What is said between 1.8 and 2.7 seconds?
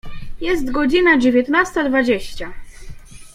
dwadzieścia.